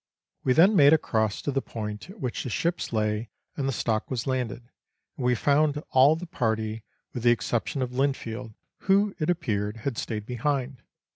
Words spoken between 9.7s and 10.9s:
had stayed behind.